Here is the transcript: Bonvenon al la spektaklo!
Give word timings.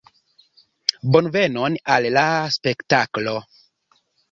Bonvenon 1.15 1.77
al 1.97 2.09
la 2.17 2.25
spektaklo! 2.57 3.37